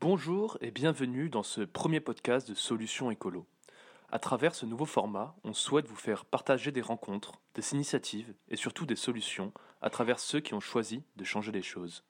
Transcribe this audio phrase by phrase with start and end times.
[0.00, 3.48] Bonjour et bienvenue dans ce premier podcast de Solutions Écolo.
[4.12, 8.54] À travers ce nouveau format, on souhaite vous faire partager des rencontres, des initiatives et
[8.54, 12.04] surtout des solutions à travers ceux qui ont choisi de changer les choses.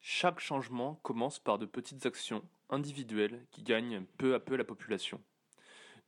[0.00, 5.20] Chaque changement commence par de petites actions individuelles qui gagnent peu à peu la population.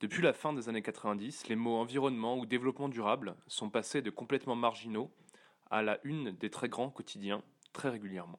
[0.01, 4.11] Depuis la fin des années 90, les mots environnement ou développement durable sont passés de
[4.11, 5.13] complètement marginaux
[5.73, 8.39] à la une des très grands quotidiens très régulièrement.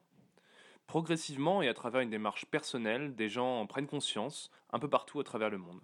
[0.86, 5.18] Progressivement et à travers une démarche personnelle, des gens en prennent conscience un peu partout
[5.18, 5.80] à travers le monde.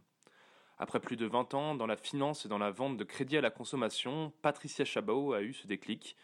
[0.78, 3.41] Après plus de 20 ans dans la finance et dans la vente de crédits à
[3.41, 6.16] la consommation, Patricia Chabot a eu ce déclic.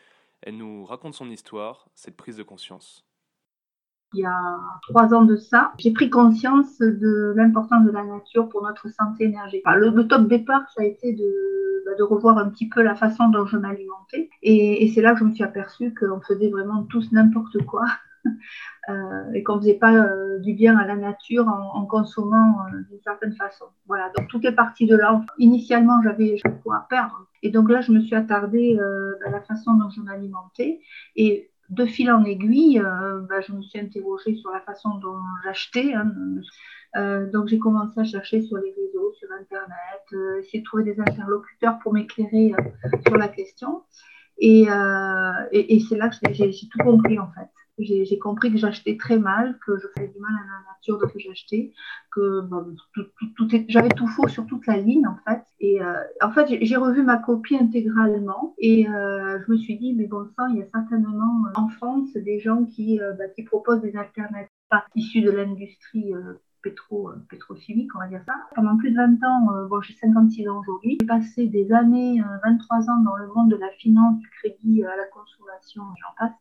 [0.42, 3.05] Elle nous raconte son histoire, cette prise de conscience
[4.15, 4.41] il y a
[4.88, 9.24] trois ans de ça, j'ai pris conscience de l'importance de la nature pour notre santé
[9.24, 9.66] énergétique.
[9.66, 13.29] le, top départ, ça a été de, bah, de, revoir un petit peu la façon
[13.29, 14.30] dont je m'alimentais.
[14.42, 17.84] Et, c'est là que je me suis aperçue qu'on faisait vraiment tous n'importe quoi.
[18.88, 23.01] Euh, et qu'on faisait pas euh, du bien à la nature en, consommant euh, d'une
[23.02, 23.65] certaine façon.
[23.88, 25.24] Voilà, donc tout est parti de là.
[25.38, 27.26] Initialement, j'avais quoi à perdre.
[27.43, 28.79] Et donc là, je me suis attardée
[29.26, 30.80] à la façon dont je m'alimentais.
[31.16, 35.18] Et de fil en aiguille, euh, bah, je me suis interrogée sur la façon dont
[35.45, 35.95] j'achetais.
[35.95, 36.12] Hein.
[36.96, 40.84] Euh, donc j'ai commencé à chercher sur les réseaux, sur Internet, euh, essayer de trouver
[40.84, 42.54] des interlocuteurs pour m'éclairer
[43.06, 43.82] sur la question.
[44.38, 49.59] Et c'est là que j'ai tout compris en fait j'ai compris que j'achetais très mal,
[49.66, 51.73] que je faisais du mal à la nature de ce que j'achetais,
[52.10, 52.49] que
[53.37, 55.43] tout, j'avais tout faux sur toute la ligne en fait.
[55.60, 59.95] Et euh, en fait, j'ai revu ma copie intégralement et euh, je me suis dit,
[59.95, 63.43] mais bon sang, il y a certainement euh, en France des gens qui, bah, qui
[63.43, 64.49] proposent des alternatives
[64.94, 66.12] issues de l'industrie
[66.62, 68.34] pétro, pétrochimique, on va dire ça.
[68.54, 72.91] Pendant plus de 20 ans, bon, j'ai 56 ans aujourd'hui, j'ai passé des années, 23
[72.91, 76.34] ans dans le monde de la finance, du crédit à la consommation, j'en passe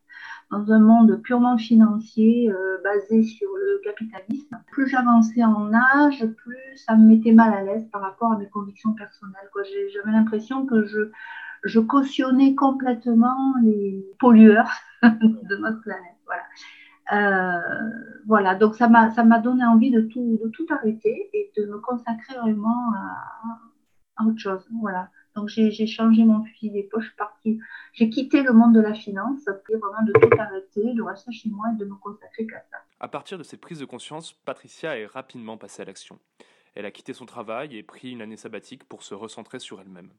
[0.50, 4.58] dans un monde purement financier euh, basé sur le capitalisme.
[4.70, 8.48] Plus j'avançais en âge, plus ça me mettait mal à l'aise par rapport à mes
[8.48, 9.50] convictions personnelles.
[9.92, 14.70] J'avais l'impression que je, cautionnais complètement les pollueurs
[15.02, 16.16] de notre planète.
[16.26, 16.42] Voilà.
[17.12, 17.90] Euh,
[18.26, 22.36] voilà, donc ça m'a donné envie de tout de tout arrêter et de me consacrer
[22.36, 24.66] vraiment à, à autre chose.
[24.80, 25.08] Voilà.
[25.36, 27.60] Donc j'ai changé mon fusil d'épaule, je suis partie,
[27.92, 31.50] j'ai quitté le monde de la finance, puis vraiment de tout arrêter, de rester chez
[31.50, 32.78] moi et de me consacrer qu'à ça.
[33.00, 36.18] À partir de cette prise de conscience, Patricia est rapidement passée à l'action.
[36.74, 40.10] Elle a quitté son travail et pris une année sabbatique pour se recentrer sur elle-même.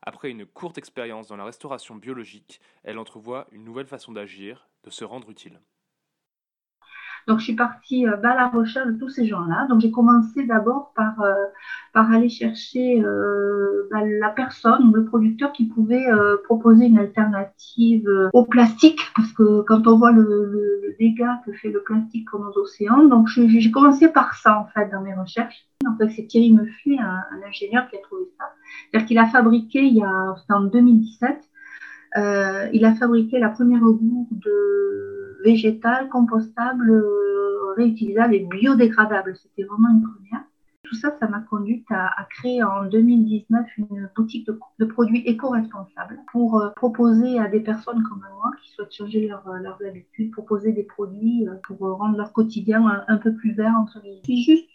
[0.00, 4.90] Après une courte expérience dans la restauration biologique, elle entrevoit une nouvelle façon d'agir, de
[4.90, 5.60] se rendre utile.
[7.26, 9.66] Donc, je suis partie euh, à la recherche de tous ces gens-là.
[9.68, 11.32] Donc, j'ai commencé d'abord par, euh,
[11.92, 16.06] par aller chercher euh, bah, la personne ou le producteur qui pouvait
[16.44, 21.70] proposer une alternative au plastique, parce que quand on voit le, le, dégât que fait
[21.70, 25.66] le plastique pour nos océans, donc j'ai commencé par ça en fait dans mes recherches.
[25.86, 28.44] En fait, c'est Thierry Meufly, un, un, ingénieur, qui a trouvé ça.
[28.90, 31.36] C'est-à-dire qu'il a fabriqué, il y a, en 2017,
[32.16, 39.36] euh, il a fabriqué la première gourde de végétale, compostable, euh, réutilisable et biodégradable.
[39.36, 40.44] C'était vraiment une première.
[40.94, 46.60] Tout ça, ça m'a conduite à, créer en 2019 une boutique de, produits éco-responsables pour
[46.60, 50.84] euh, proposer à des personnes comme moi qui souhaitent changer euh, leurs habitudes, proposer des
[50.84, 54.20] produits euh, pour rendre leur quotidien un, peu plus vert entre guillemets.
[54.24, 54.68] C'est juste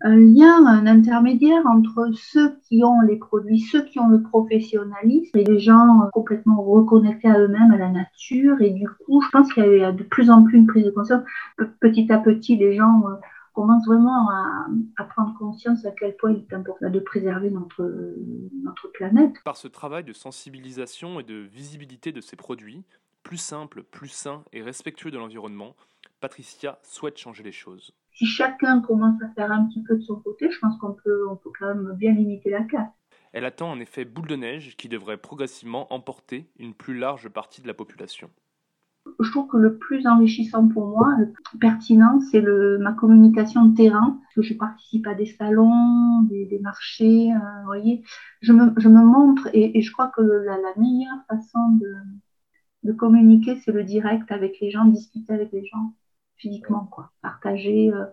[0.00, 5.38] un lien, un intermédiaire entre ceux qui ont les produits, ceux qui ont le professionnalisme
[5.38, 8.60] et les gens complètement reconnectés à eux-mêmes, à la nature.
[8.60, 10.90] Et du coup, je pense qu'il y a de plus en plus une prise de
[10.90, 11.22] conscience.
[11.78, 13.02] Petit à petit, les gens
[13.52, 17.82] commence vraiment à, prendre conscience à quel point il est important de préserver notre,
[18.62, 19.34] notre planète.
[19.44, 22.84] Par ce travail de sensibilisation et de visibilité de ces produits,
[23.22, 25.74] plus simples, plus sains et respectueux de l'environnement,
[26.20, 27.92] Patricia souhaite changer les choses.
[28.12, 31.28] Si chacun commence à faire un petit peu de son côté, je pense qu'on peut,
[31.28, 32.90] on peut quand même bien limiter la casse.
[33.32, 37.62] Elle attend un effet boule de neige qui devrait progressivement emporter une plus large partie
[37.62, 38.30] de la population
[39.18, 42.42] je trouve que le plus enrichissant pour moi, le plus pertinent, c'est
[42.78, 44.20] ma communication de terrain.
[44.34, 48.02] Que je participe à des salons, des, marchés, euh, vous voyez.
[48.42, 51.78] Je me, montre et, je crois que la, meilleure façon
[52.82, 55.94] de, communiquer, c'est le direct avec les gens, discuter avec les gens
[56.36, 57.10] physiquement, quoi.
[57.22, 57.92] Partager.
[57.92, 58.06] Euh,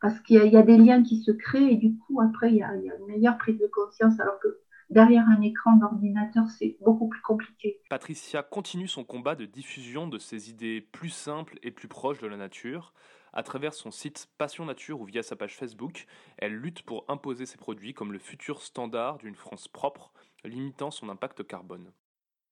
[0.00, 2.62] parce qu'il y, a des liens qui se créent et du coup, après, il y
[2.62, 4.18] a une meilleure prise de conscience.
[4.18, 4.48] Alors que
[4.90, 7.61] derrière un écran d'ordinateur, c'est beaucoup plus compliqué.
[7.92, 12.26] Patricia continue son combat de diffusion de ses idées plus simples et plus proches de
[12.26, 12.94] la nature.
[13.34, 16.06] À travers son site Passion Nature ou via sa page Facebook,
[16.38, 20.10] elle lutte pour imposer ses produits comme le futur standard d'une France propre,
[20.42, 21.92] limitant son impact carbone.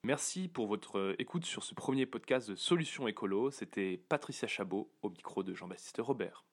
[0.05, 3.51] Merci pour votre écoute sur ce premier podcast de Solutions Écolo.
[3.51, 6.45] C'était Patricia Chabot au micro de Jean-Baptiste Robert.